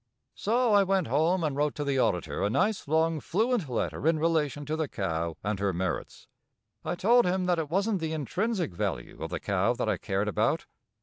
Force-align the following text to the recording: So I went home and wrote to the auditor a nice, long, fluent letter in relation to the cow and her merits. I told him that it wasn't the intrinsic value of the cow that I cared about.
So 0.33 0.73
I 0.73 0.81
went 0.81 1.05
home 1.05 1.43
and 1.43 1.55
wrote 1.55 1.75
to 1.75 1.83
the 1.83 1.99
auditor 1.99 2.43
a 2.43 2.49
nice, 2.49 2.87
long, 2.87 3.19
fluent 3.19 3.69
letter 3.69 4.07
in 4.07 4.17
relation 4.17 4.65
to 4.65 4.75
the 4.75 4.87
cow 4.87 5.37
and 5.43 5.59
her 5.59 5.73
merits. 5.73 6.27
I 6.83 6.95
told 6.95 7.27
him 7.27 7.45
that 7.45 7.59
it 7.59 7.69
wasn't 7.69 7.99
the 8.01 8.11
intrinsic 8.13 8.73
value 8.73 9.21
of 9.21 9.29
the 9.29 9.39
cow 9.39 9.73
that 9.75 9.87
I 9.87 9.97
cared 9.97 10.27
about. 10.27 10.65